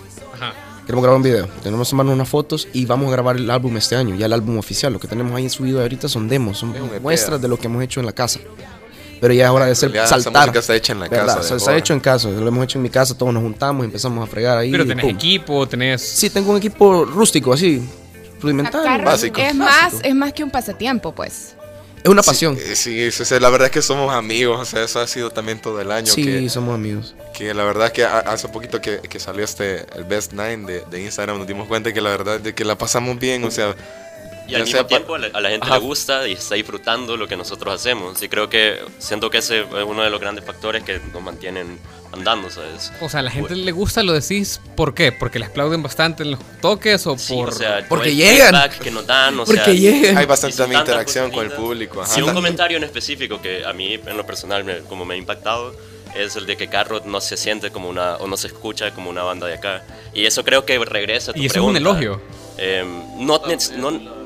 Queremos 0.92 1.04
grabar 1.04 1.16
un 1.16 1.22
video. 1.22 1.46
Tenemos 1.62 1.88
que 1.88 1.92
tomarnos 1.92 2.14
unas 2.14 2.28
fotos 2.28 2.68
y 2.74 2.84
vamos 2.84 3.08
a 3.08 3.12
grabar 3.12 3.36
el 3.36 3.50
álbum 3.50 3.74
este 3.78 3.96
año, 3.96 4.14
ya 4.14 4.26
el 4.26 4.32
álbum 4.34 4.58
oficial. 4.58 4.92
Lo 4.92 5.00
que 5.00 5.08
tenemos 5.08 5.34
ahí 5.34 5.48
subido 5.48 5.80
ahorita 5.80 6.06
son 6.06 6.28
demos, 6.28 6.58
son 6.58 6.74
muestras 7.00 7.40
de 7.40 7.48
lo 7.48 7.58
que 7.58 7.66
hemos 7.66 7.82
hecho 7.82 8.00
en 8.00 8.04
la 8.04 8.12
casa. 8.12 8.40
Pero 9.18 9.32
ya 9.32 9.46
es 9.46 9.50
hora 9.52 9.64
de 9.64 9.72
hacer 9.72 9.96
esa 9.96 10.06
saltar. 10.20 10.48
música 10.48 10.58
está 10.58 10.76
hecha 10.76 10.92
en 10.92 11.00
la 11.00 11.08
¿verdad? 11.08 11.26
casa 11.28 11.40
O 11.40 11.42
sea, 11.44 11.56
está 11.56 11.76
hecho 11.78 11.94
en 11.94 12.00
casa. 12.00 12.28
Lo 12.28 12.46
hemos 12.46 12.62
hecho 12.64 12.78
en 12.78 12.82
mi 12.82 12.90
casa, 12.90 13.16
todos 13.16 13.32
nos 13.32 13.42
juntamos 13.42 13.84
y 13.84 13.86
empezamos 13.86 14.22
a 14.22 14.30
fregar 14.30 14.58
ahí. 14.58 14.70
Pero 14.70 14.86
tenés 14.86 15.06
pum. 15.06 15.14
equipo, 15.14 15.66
tenés. 15.66 16.02
Sí, 16.02 16.28
tengo 16.28 16.50
un 16.50 16.58
equipo 16.58 17.06
rústico, 17.06 17.54
así, 17.54 17.82
rudimentario. 18.42 19.02
Básico. 19.02 19.40
es 19.40 19.54
más, 19.54 19.94
es 20.02 20.14
más 20.14 20.34
que 20.34 20.44
un 20.44 20.50
pasatiempo, 20.50 21.14
pues. 21.14 21.56
Es 22.02 22.08
una 22.10 22.22
pasión. 22.22 22.56
Sí, 22.58 22.74
sí, 22.76 23.10
sí, 23.12 23.24
sí, 23.24 23.38
la 23.38 23.48
verdad 23.48 23.66
es 23.66 23.72
que 23.72 23.82
somos 23.82 24.12
amigos, 24.12 24.60
o 24.60 24.64
sea, 24.64 24.82
eso 24.84 24.98
ha 25.00 25.06
sido 25.06 25.30
también 25.30 25.60
todo 25.60 25.80
el 25.80 25.90
año. 25.92 26.12
Sí, 26.12 26.24
que, 26.24 26.48
somos 26.48 26.74
amigos. 26.74 27.14
que 27.32 27.54
la 27.54 27.62
verdad 27.64 27.92
que 27.92 28.04
a- 28.04 28.18
hace 28.18 28.48
poquito 28.48 28.80
que, 28.80 28.98
que 29.00 29.20
salió 29.20 29.44
este, 29.44 29.86
el 29.96 30.04
Best 30.04 30.32
Nine 30.32 30.66
de, 30.66 30.84
de 30.90 31.00
Instagram, 31.02 31.38
nos 31.38 31.46
dimos 31.46 31.68
cuenta 31.68 31.92
que 31.92 32.00
la 32.00 32.10
verdad 32.10 32.40
de 32.40 32.54
que 32.54 32.64
la 32.64 32.76
pasamos 32.76 33.18
bien, 33.18 33.44
o 33.44 33.50
sea... 33.50 33.74
Y 34.52 34.54
al 34.56 34.62
mismo 34.62 34.78
sea 34.78 34.86
tiempo 34.86 35.14
a 35.14 35.18
la, 35.18 35.26
a 35.28 35.40
la 35.40 35.48
gente 35.50 35.66
Ajá. 35.66 35.78
le 35.78 35.80
gusta 35.84 36.28
y 36.28 36.32
está 36.32 36.54
disfrutando 36.54 37.16
lo 37.16 37.26
que 37.26 37.36
nosotros 37.36 37.74
hacemos. 37.74 38.22
Y 38.22 38.28
creo 38.28 38.48
que 38.48 38.80
siento 38.98 39.30
que 39.30 39.38
ese 39.38 39.60
es 39.60 39.66
uno 39.86 40.02
de 40.02 40.10
los 40.10 40.20
grandes 40.20 40.44
factores 40.44 40.82
que 40.84 41.00
nos 41.12 41.22
mantienen 41.22 41.78
andando, 42.12 42.50
¿sabes? 42.50 42.92
O 43.00 43.08
sea, 43.08 43.20
a 43.20 43.22
la 43.22 43.30
gente 43.30 43.56
le 43.56 43.72
gusta, 43.72 44.02
lo 44.02 44.12
decís, 44.12 44.60
¿por 44.76 44.94
qué? 44.94 45.12
¿Porque 45.12 45.38
le 45.38 45.46
aplauden 45.46 45.82
bastante 45.82 46.22
en 46.24 46.32
los 46.32 46.40
toques 46.60 47.06
o 47.06 47.16
Sí, 47.16 47.32
por.? 47.34 47.48
o 47.48 47.52
sea, 47.52 47.86
Porque 47.88 48.10
el 48.10 48.16
llegan. 48.16 48.54
feedback 48.54 48.78
que 48.80 48.90
nos 48.90 49.06
dan, 49.06 49.40
o 49.40 49.44
Porque 49.46 49.64
sea, 49.64 49.72
llegan. 49.72 50.18
Hay 50.18 50.26
bastante 50.26 50.56
también 50.56 50.80
interacción 50.80 51.30
con 51.30 51.46
el 51.46 51.52
público. 51.52 52.02
ajá. 52.02 52.12
Sí, 52.14 52.20
un 52.20 52.34
comentario 52.34 52.76
en 52.76 52.84
específico 52.84 53.40
que 53.40 53.64
a 53.64 53.72
mí 53.72 53.94
en 53.94 54.16
lo 54.16 54.26
personal 54.26 54.62
me, 54.64 54.80
como 54.80 55.04
me 55.06 55.14
ha 55.14 55.16
impactado 55.16 55.74
es 56.14 56.36
el 56.36 56.44
de 56.44 56.58
que 56.58 56.68
Carrot 56.68 57.06
no 57.06 57.22
se 57.22 57.38
siente 57.38 57.70
como 57.70 57.88
una 57.88 58.16
o 58.16 58.26
no 58.26 58.36
se 58.36 58.48
escucha 58.48 58.90
como 58.92 59.08
una 59.08 59.22
banda 59.22 59.46
de 59.46 59.54
acá 59.54 59.82
y 60.12 60.26
eso 60.26 60.44
creo 60.44 60.66
que 60.66 60.78
regresa 60.80 61.30
a 61.30 61.34
tu 61.34 61.40
Y 61.40 61.46
eso 61.46 61.54
es 61.54 61.64
un 61.64 61.72
pregunta. 61.72 61.78
elogio. 62.02 62.20
Em, 62.58 62.86
no, 63.26 63.40
no- 63.78 64.21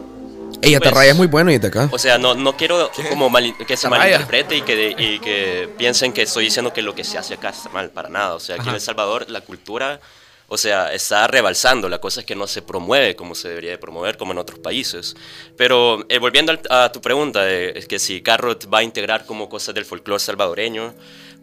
Te 0.75 0.81
Pues- 0.81 0.95
raya 0.95 1.11
es 1.13 1.17
muy 1.17 1.27
bueno 1.27 1.51
y 1.53 1.59
te 1.59 1.69
acá. 1.69 1.89
o 1.93 1.99
sea, 1.99 2.19
no, 2.19 2.35
no 2.35 2.57
quiero 2.57 2.91
como 3.09 3.29
mal- 3.31 3.55
que 3.67 3.77
se 3.77 3.87
Amaya. 3.87 4.03
malinterprete 4.05 4.57
y 4.57 4.63
que, 4.63 4.95
y 4.99 5.19
que 5.21 5.69
piensen 5.79 6.13
que 6.13 6.23
estoy 6.23 6.45
diciendo 6.45 6.73
que 6.73 6.83
lo 6.83 6.95
que 6.95 7.05
se 7.05 7.19
hace 7.19 7.35
acá 7.35 7.51
está 7.51 7.69
mal, 7.71 7.91
para 7.91 8.09
nada. 8.09 8.35
O 8.35 8.41
sea, 8.41 8.55
aquí 8.57 8.63
Ajá. 8.63 8.71
en 8.71 8.75
El 8.77 8.81
Salvador 8.81 9.31
la 9.31 9.41
cultura 9.41 10.01
O 10.49 10.57
sea, 10.59 10.93
está 10.93 11.27
rebalsando. 11.27 11.89
La 11.89 11.99
cosa 11.99 12.21
es 12.21 12.27
que 12.27 12.37
no 12.37 12.47
se 12.47 12.63
promueve 12.63 13.17
como 13.17 13.35
se 13.35 13.49
debería 13.49 13.71
de 13.73 13.79
promover, 13.79 14.17
como 14.17 14.31
en 14.31 14.39
otros 14.39 14.61
países. 14.61 15.17
Pero 15.57 16.07
eh, 16.09 16.21
volviendo 16.21 16.57
a 16.71 16.93
tu 16.93 17.01
pregunta, 17.01 17.43
de, 17.43 17.73
es 17.75 17.89
que 17.89 17.99
si 17.99 18.23
Carrot 18.23 18.73
va 18.73 18.79
a 18.79 18.83
integrar 18.85 19.27
como 19.27 19.49
cosas 19.49 19.75
del 19.75 19.85
folclore 19.85 20.21
salvadoreño, 20.21 20.95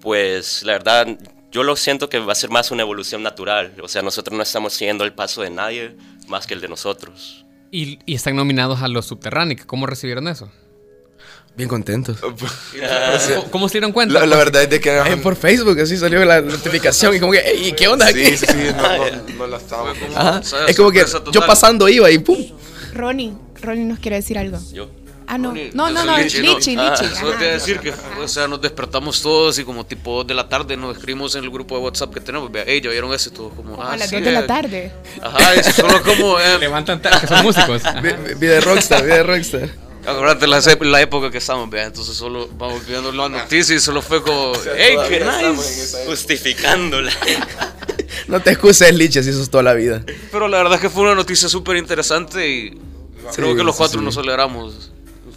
pues 0.01 0.63
la 0.63 0.71
verdad, 0.71 1.05
yo 1.51 1.63
lo 1.63 1.75
siento 1.75 2.07
que 2.07 2.19
va 2.19 2.31
a 2.31 2.35
ser 2.35 2.49
más 2.49 2.71
una 2.71 2.83
evolución 2.83 3.21
natural. 3.23 3.73
O 3.81 3.89
sea, 3.89 4.01
nosotros 4.01 4.37
no 4.37 4.41
estamos 4.43 4.71
siguiendo 4.71 5.03
el 5.03 5.11
paso 5.11 5.41
de 5.41 5.49
nadie 5.49 5.97
más 6.27 6.47
que 6.47 6.53
el 6.53 6.61
de 6.61 6.69
nosotros. 6.69 7.42
Y, 7.75 7.97
y 8.05 8.13
están 8.13 8.35
nominados 8.35 8.83
a 8.83 8.87
los 8.87 9.07
Subterránicos. 9.07 9.65
¿Cómo 9.65 9.87
recibieron 9.87 10.27
eso? 10.27 10.47
Bien 11.57 11.67
contentos. 11.67 12.17
¿Cómo, 12.21 13.43
cómo 13.49 13.67
se 13.67 13.73
dieron 13.73 13.91
cuenta? 13.91 14.19
La, 14.19 14.27
la 14.27 14.37
verdad 14.37 14.61
es 14.61 14.69
de 14.69 14.79
que... 14.79 14.95
Eh, 14.95 15.17
por 15.17 15.35
Facebook, 15.35 15.79
así 15.79 15.97
salió 15.97 16.23
la 16.23 16.41
notificación 16.41 17.15
y 17.15 17.19
como 17.19 17.31
que, 17.31 17.39
"Ey, 17.39 17.71
¿qué 17.73 17.87
onda 17.87 18.05
aquí? 18.07 18.25
Sí, 18.37 18.45
sí, 18.45 18.57
no, 18.77 18.97
no, 18.97 19.33
no 19.39 19.47
la 19.47 19.57
estamos... 19.57 19.97
Ajá. 20.15 20.37
O 20.39 20.43
sea, 20.43 20.65
Es 20.67 20.77
como 20.77 20.91
que 20.91 21.03
yo 21.31 21.45
pasando 21.47 21.89
iba 21.89 22.11
y 22.11 22.19
pum. 22.19 22.37
Ronnie, 22.93 23.33
Ronnie 23.59 23.85
nos 23.85 23.97
quiere 23.97 24.17
decir 24.17 24.37
algo. 24.37 24.59
Yo. 24.71 24.87
Ah, 25.33 25.37
no. 25.39 25.51
No, 25.73 25.89
no, 25.89 26.05
no, 26.05 26.17
Lichi, 26.19 26.41
Lichi, 26.43 26.75
¿no? 26.75 26.91
Lichi. 26.91 27.05
Solo 27.15 27.29
ajá. 27.29 27.37
quería 27.39 27.53
decir 27.53 27.79
que, 27.79 27.91
o 28.21 28.27
sea, 28.27 28.47
nos 28.47 28.61
despertamos 28.61 29.19
todos 29.23 29.57
y 29.57 29.63
como 29.63 29.83
tipo 29.83 30.17
2 30.17 30.27
de 30.27 30.35
la 30.35 30.47
tarde 30.47 30.77
nos 30.77 30.95
escribimos 30.95 31.33
en 31.33 31.43
el 31.43 31.49
grupo 31.49 31.75
de 31.75 31.81
WhatsApp 31.81 32.13
que 32.13 32.19
tenemos. 32.19 32.51
Vea, 32.51 32.63
hey, 32.67 32.81
ya 32.83 32.91
vieron 32.91 33.11
eso 33.15 33.29
y 33.29 33.33
todos 33.33 33.51
como, 33.53 33.81
ah, 33.81 33.93
A 33.93 33.97
las 33.97 34.09
sí, 34.09 34.15
2 34.17 34.25
de 34.25 34.29
eh". 34.29 34.33
la 34.33 34.45
tarde. 34.45 34.91
Ajá, 35.23 35.55
y 35.55 35.63
solo 35.63 36.03
como, 36.03 36.39
eh, 36.39 36.57
Levantan, 36.59 37.01
ta- 37.01 37.19
que 37.19 37.25
son 37.25 37.41
músicos. 37.41 37.81
Vida 38.39 38.53
de 38.53 38.61
rockstar, 38.61 39.03
vida 39.03 39.15
de 39.15 39.23
rockstar. 39.23 39.69
acuérdate 40.05 40.45
la, 40.45 40.61
la 40.81 41.01
época 41.01 41.31
que 41.31 41.39
estamos, 41.39 41.67
vea, 41.67 41.85
entonces 41.85 42.15
solo 42.15 42.47
vamos 42.55 42.85
viendo 42.85 43.11
las 43.11 43.31
noticias 43.31 43.71
y 43.71 43.79
solo 43.79 44.03
fue 44.03 44.21
como, 44.21 44.51
hey, 44.77 44.97
qué 45.09 45.19
nice. 45.19 45.97
Justificándola. 46.05 47.11
No 48.27 48.39
te 48.39 48.51
excuses, 48.51 48.93
Lich, 48.93 49.17
así 49.17 49.31
eso 49.31 49.41
es 49.41 49.49
toda 49.49 49.63
la 49.63 49.73
vida. 49.73 50.03
Pero 50.31 50.47
la 50.47 50.57
verdad 50.57 50.75
es 50.75 50.81
que 50.81 50.91
fue 50.91 51.01
una 51.01 51.15
noticia 51.15 51.49
súper 51.49 51.77
interesante 51.77 52.47
y 52.47 52.79
creo 53.35 53.55
que 53.55 53.63
los 53.63 53.75
sí, 53.75 53.79
cuatro 53.79 53.99
sí. 53.99 54.05
nos 54.05 54.17
alegramos. 54.17 54.92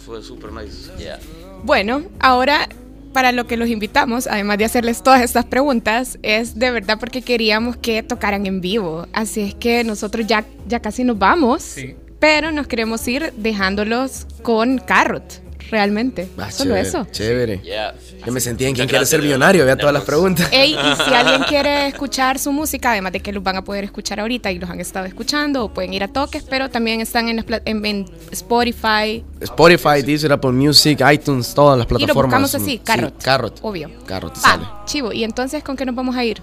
Fue 0.07 0.23
súper 0.23 0.51
nice. 0.53 0.89
Yeah. 0.97 1.19
Bueno, 1.63 2.03
ahora 2.21 2.69
para 3.11 3.31
lo 3.33 3.45
que 3.45 3.57
los 3.57 3.67
invitamos, 3.67 4.25
además 4.27 4.57
de 4.57 4.65
hacerles 4.65 5.03
todas 5.03 5.21
estas 5.21 5.43
preguntas, 5.45 6.17
es 6.23 6.57
de 6.57 6.71
verdad 6.71 6.97
porque 6.99 7.21
queríamos 7.21 7.75
que 7.75 8.03
tocaran 8.03 8.45
en 8.45 8.61
vivo. 8.61 9.05
Así 9.11 9.41
es 9.41 9.53
que 9.55 9.83
nosotros 9.83 10.25
ya, 10.27 10.45
ya 10.67 10.79
casi 10.79 11.03
nos 11.03 11.17
vamos, 11.19 11.61
Sí. 11.63 11.95
pero 12.19 12.51
nos 12.53 12.67
queremos 12.67 13.05
ir 13.07 13.33
dejándolos 13.35 14.27
con 14.43 14.77
Carrot, 14.77 15.41
realmente. 15.69 16.27
Ah, 16.37 16.51
Solo 16.51 16.71
chévere, 16.75 16.87
eso. 16.87 17.07
Chévere. 17.11 17.59
Yeah. 17.61 17.95
Yo 18.25 18.31
me 18.31 18.39
sentía 18.39 18.67
en 18.67 18.75
quien 18.75 18.87
quiere 18.87 19.05
ser 19.05 19.21
millonario, 19.21 19.65
vea 19.65 19.75
todas 19.77 19.93
las 19.93 20.03
preguntas. 20.03 20.47
Ey, 20.51 20.73
y 20.73 21.03
si 21.03 21.13
alguien 21.13 21.43
quiere 21.43 21.87
escuchar 21.87 22.39
su 22.39 22.51
música, 22.51 22.91
además 22.91 23.11
de 23.13 23.19
que 23.21 23.31
los 23.31 23.43
van 23.43 23.55
a 23.57 23.63
poder 23.63 23.83
escuchar 23.83 24.19
ahorita 24.19 24.51
y 24.51 24.59
los 24.59 24.69
han 24.69 24.79
estado 24.79 25.05
escuchando, 25.05 25.65
o 25.65 25.73
pueden 25.73 25.93
ir 25.93 26.03
a 26.03 26.07
toques, 26.07 26.43
pero 26.43 26.69
también 26.69 27.01
están 27.01 27.29
en, 27.29 27.37
las 27.37 27.45
pla- 27.45 27.61
en- 27.65 27.85
en 27.85 28.05
Spotify. 28.31 29.23
Spotify, 29.41 30.01
Deezer, 30.03 30.31
Apple 30.31 30.51
Music, 30.51 30.99
iTunes, 31.11 31.53
todas 31.53 31.77
las 31.77 31.85
Y 31.87 31.91
lo 31.93 31.97
plataformas. 31.99 32.25
buscamos 32.41 32.55
así, 32.55 32.65
Sí, 32.77 32.81
Carrot. 32.83 33.21
Carrot. 33.23 33.59
Obvio. 33.61 33.89
Carrot 34.05 34.35
sale. 34.35 34.63
Chivo. 34.85 35.11
¿Y 35.13 35.23
entonces 35.23 35.63
con 35.63 35.75
qué 35.77 35.85
nos 35.85 35.95
vamos 35.95 36.15
a 36.15 36.23
ir? 36.25 36.41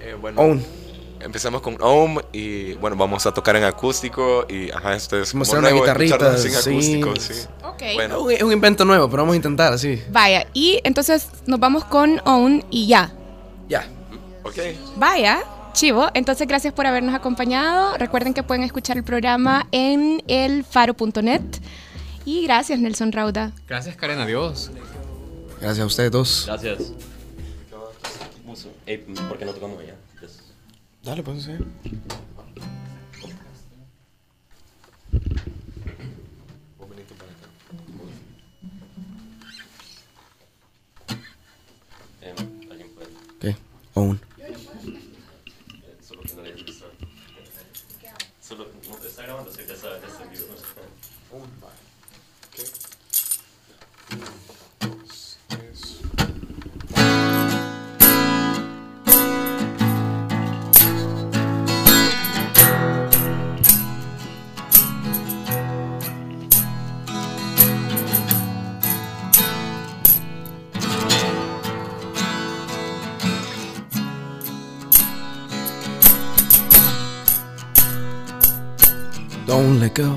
Eh, 0.00 0.16
bueno, 0.20 0.40
Own. 0.40 0.62
Empezamos 1.26 1.60
con 1.60 1.76
Ohm 1.80 2.18
y 2.32 2.74
bueno, 2.74 2.96
vamos 2.96 3.26
a 3.26 3.34
tocar 3.34 3.56
en 3.56 3.64
acústico 3.64 4.46
y 4.48 4.70
ajá, 4.70 4.94
esto 4.94 5.20
es 5.20 5.32
Vamos 5.32 5.48
a 5.48 5.56
como 5.56 5.66
hacer 5.66 5.74
una 5.74 5.82
guitarrita, 5.82 6.38
sin 6.38 6.52
sí. 6.52 6.70
acústico, 6.70 7.16
sí. 7.16 7.46
Ok. 7.62 7.82
Bueno. 7.94 8.30
Es 8.30 8.42
un 8.42 8.52
invento 8.52 8.84
nuevo, 8.84 9.10
pero 9.10 9.22
vamos 9.22 9.34
a 9.34 9.36
intentar 9.36 9.72
así. 9.72 10.00
Vaya, 10.10 10.46
y 10.54 10.80
entonces 10.84 11.28
nos 11.46 11.60
vamos 11.60 11.84
con 11.84 12.20
Own 12.24 12.64
y 12.70 12.86
ya. 12.86 13.12
Ya. 13.68 13.86
Ok. 14.44 14.58
Vaya, 14.96 15.42
chivo. 15.72 16.08
Entonces, 16.14 16.46
gracias 16.46 16.72
por 16.72 16.86
habernos 16.86 17.14
acompañado. 17.14 17.98
Recuerden 17.98 18.32
que 18.32 18.42
pueden 18.42 18.62
escuchar 18.64 18.96
el 18.96 19.04
programa 19.04 19.66
en 19.72 20.22
elfaro.net. 20.28 21.42
Y 22.24 22.44
gracias, 22.44 22.78
Nelson 22.78 23.12
Rauda. 23.12 23.52
Gracias, 23.68 23.96
Karen. 23.96 24.20
Adiós. 24.20 24.70
Gracias 25.60 25.82
a 25.82 25.86
ustedes 25.86 26.10
dos. 26.10 26.44
Gracias. 26.46 26.92
¿Por 29.28 29.38
qué 29.38 29.44
no 29.44 29.52
tocamos 29.52 29.80
allá? 29.80 29.94
Dale, 31.06 31.22
pues 31.22 31.44
sí. 31.44 31.52
Let 79.86 79.94
go. 79.94 80.10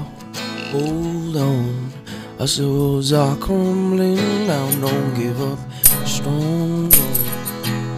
Hold 0.71 1.35
on. 1.35 1.91
Our 2.39 2.47
souls 2.47 3.13
are 3.13 3.38
crumbling 3.38 4.47
down, 4.47 4.81
don't 4.81 5.13
give 5.15 5.39
up. 5.41 5.59
Strong. 6.07 6.89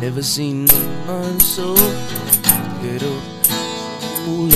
Never 0.02 0.22
seen 0.22 0.66
no 0.66 0.80
mind 1.08 1.42
so. 1.42 1.76
Get 2.84 3.04
up. 3.04 3.24
Hold 4.24 4.52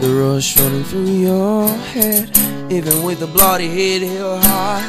The 0.00 0.10
rush 0.22 0.58
running 0.58 0.84
through 0.84 1.12
your 1.28 1.68
head. 1.94 2.30
Even 2.70 3.02
with 3.02 3.22
a 3.22 3.26
bloody 3.26 3.68
head 3.68 4.02
held 4.02 4.44
high, 4.44 4.84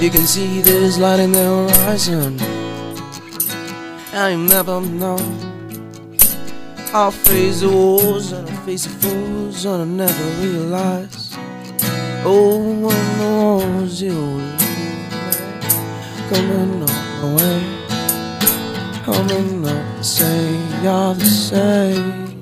you 0.00 0.08
can 0.08 0.26
see 0.26 0.62
there's 0.62 0.98
light 0.98 1.20
in 1.20 1.32
the 1.32 1.44
horizon. 1.44 2.38
I'm 4.14 4.46
never 4.46 4.80
known. 4.80 5.57
I'll 6.90 7.10
face 7.10 7.60
the 7.60 7.68
walls 7.68 8.32
and 8.32 8.48
I'll 8.48 8.56
face 8.64 8.84
the 8.84 8.90
fools 8.90 9.66
and 9.66 9.82
I'll 9.82 9.86
never 9.86 10.24
realize. 10.40 11.34
Oh, 12.24 12.58
when 12.58 13.18
the 13.18 13.26
walls 13.26 14.00
you 14.00 14.14
coming 16.30 16.82
on 16.82 16.90
my 17.20 17.34
way, 17.36 17.60
coming 19.04 19.68
up 19.68 19.96
to 19.98 20.02
say 20.02 20.54
you're 20.82 21.14
the 21.14 21.26
same. 21.26 22.40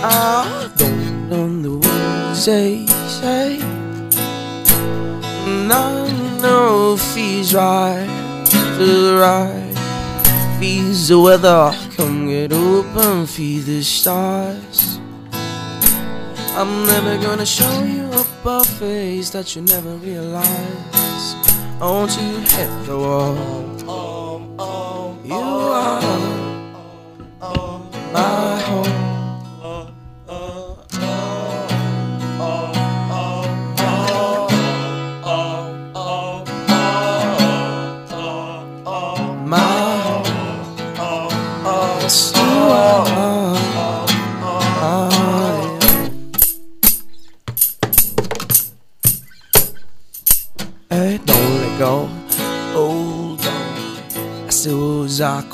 I 0.00 0.10
ah, 0.12 0.72
don't 0.76 1.28
know 1.28 1.62
the 1.62 1.74
words 1.78 2.44
they 2.46 2.86
say, 3.08 3.58
and 5.48 5.72
I 5.72 6.12
know 6.40 6.94
if 6.94 7.14
he's 7.16 7.52
right 7.54 8.06
to 8.50 8.86
the 8.86 9.18
right. 9.20 9.73
The 10.64 11.20
weather, 11.20 11.76
come 11.94 12.26
get 12.28 12.50
open, 12.50 13.26
feed 13.26 13.66
the 13.66 13.82
stars. 13.82 14.98
I'm 16.56 16.86
never 16.86 17.18
gonna 17.18 17.44
show 17.44 17.84
you 17.84 18.10
a 18.10 18.24
face 18.64 19.28
that 19.30 19.54
you 19.54 19.60
never 19.60 19.90
realize. 19.96 21.34
Won't 21.78 22.16
you 22.18 22.40
to 22.40 22.56
hit 22.56 22.86
the 22.86 22.96
wall? 22.96 23.36
You 25.22 25.34
are 25.34 26.00
my 28.14 28.60
home. 28.60 29.03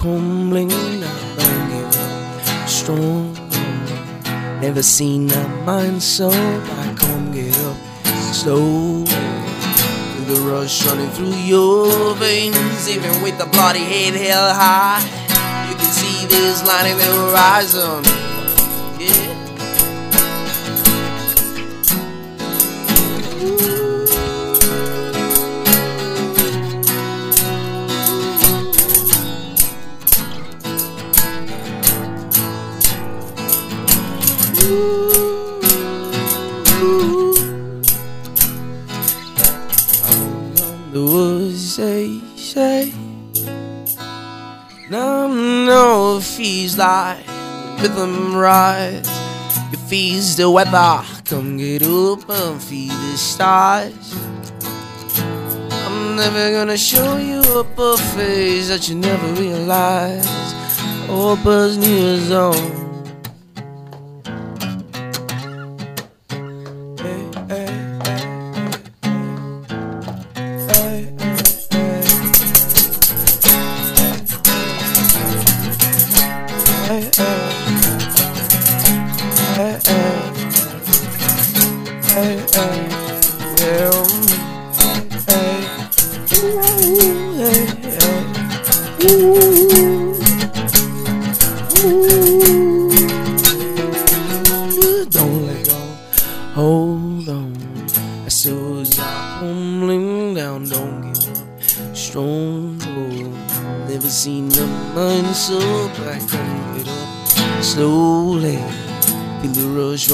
Don't 0.03 1.03
up. 1.03 2.69
Strong. 2.69 3.35
Never 4.61 4.83
seen 4.83 5.31
a 5.31 5.49
mind 5.67 6.03
so 6.03 6.31
I 6.31 6.95
come 6.97 7.33
get 7.33 7.57
up. 7.59 7.77
Slow. 8.33 9.05
Feel 9.05 10.25
the 10.25 10.41
rush 10.51 10.87
running 10.87 11.11
through 11.11 11.37
your 11.45 12.15
veins, 12.17 12.89
even 12.89 13.23
with 13.23 13.37
the 13.39 13.47
bloody 13.47 13.81
head 13.81 14.15
held 14.15 14.57
high. 14.57 15.03
You 15.69 15.77
can 15.77 15.93
see 15.93 16.27
see 16.27 16.27
this 16.27 16.67
line 16.67 16.91
in 16.93 16.97
the 16.97 17.05
horizon. 17.05 18.03
Yeah. 18.99 19.40
Say. 42.51 42.93
Now 44.91 45.27
I 45.27 45.67
know 45.67 46.17
it 46.19 46.25
feels 46.25 46.77
like 46.77 47.25
rhythm 47.81 48.35
rise. 48.35 49.09
It 49.73 49.79
feels 49.89 50.37
the 50.37 50.51
weather. 50.51 51.05
Come 51.27 51.59
get 51.59 51.85
up 51.85 52.29
and 52.29 52.61
feed 52.61 52.91
the 52.91 53.17
stars. 53.17 54.15
I'm 55.87 56.17
never 56.17 56.51
gonna 56.51 56.77
show 56.77 57.19
you 57.19 57.41
a 57.61 57.97
face 58.17 58.69
that 58.69 58.89
you 58.89 58.97
never 58.97 59.29
realize. 59.41 60.27
Oh, 61.09 61.41
buzz 61.45 61.79
on. 62.33 62.90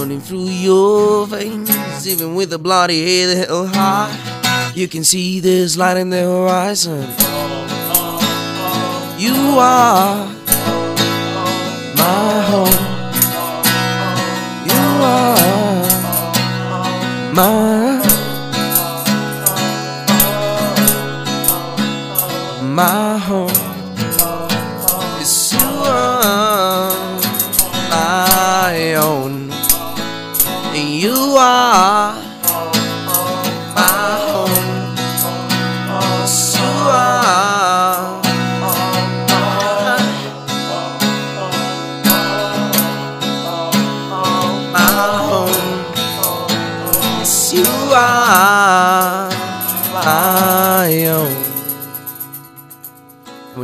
Running 0.07 0.21
through 0.21 0.45
your 0.45 1.27
veins, 1.27 2.07
even 2.07 2.37
with 2.37 2.53
a 2.53 2.59
bloody 2.59 3.05
head 3.05 3.49
held 3.49 3.75
high. 3.75 4.73
You 4.73 4.87
can 4.87 5.03
see 5.03 5.41
there's 5.41 5.77
light 5.77 5.97
in 5.97 6.11
the 6.11 6.23
horizon. 6.23 7.01
You 9.19 9.35
are 9.59 10.29
my 11.97 12.41
home. 12.51 12.85
You 14.71 14.85
are 15.03 15.83
my 17.35 17.51
my 22.63 23.06